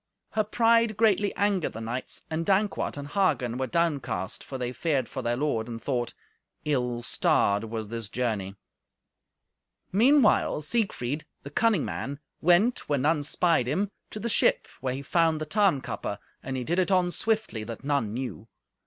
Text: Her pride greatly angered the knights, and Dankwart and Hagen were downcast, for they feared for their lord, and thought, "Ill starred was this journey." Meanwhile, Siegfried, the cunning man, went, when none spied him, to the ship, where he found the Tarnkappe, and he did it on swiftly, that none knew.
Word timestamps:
Her 0.31 0.43
pride 0.43 0.97
greatly 0.97 1.31
angered 1.35 1.73
the 1.73 1.79
knights, 1.79 2.23
and 2.27 2.43
Dankwart 2.43 2.97
and 2.97 3.07
Hagen 3.09 3.59
were 3.59 3.67
downcast, 3.67 4.43
for 4.43 4.57
they 4.57 4.71
feared 4.73 5.07
for 5.07 5.21
their 5.21 5.37
lord, 5.37 5.67
and 5.67 5.79
thought, 5.79 6.15
"Ill 6.65 7.03
starred 7.03 7.65
was 7.65 7.89
this 7.89 8.09
journey." 8.09 8.55
Meanwhile, 9.91 10.63
Siegfried, 10.63 11.27
the 11.43 11.51
cunning 11.51 11.85
man, 11.85 12.19
went, 12.41 12.89
when 12.89 13.03
none 13.03 13.21
spied 13.21 13.67
him, 13.67 13.91
to 14.09 14.19
the 14.19 14.27
ship, 14.27 14.67
where 14.79 14.95
he 14.95 15.03
found 15.03 15.39
the 15.39 15.45
Tarnkappe, 15.45 16.17
and 16.41 16.57
he 16.57 16.63
did 16.63 16.79
it 16.79 16.89
on 16.89 17.11
swiftly, 17.11 17.63
that 17.63 17.83
none 17.83 18.11
knew. 18.11 18.47